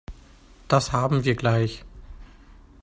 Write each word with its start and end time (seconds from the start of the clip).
Das 0.67 0.93
haben 0.93 1.25
wir 1.25 1.35
gleich. 1.35 1.85